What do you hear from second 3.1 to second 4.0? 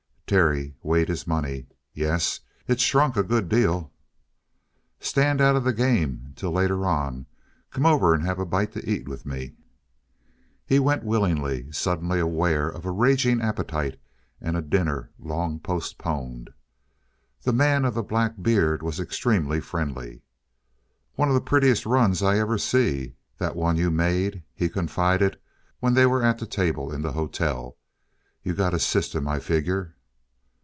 a good deal."